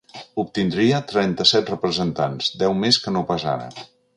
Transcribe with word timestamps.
Obtindria 0.43 1.01
trenta-set 1.11 1.69
representants, 1.73 2.51
deu 2.65 2.77
més 2.85 3.01
que 3.05 3.17
no 3.19 3.25
pas 3.33 3.47
ara. 3.57 3.71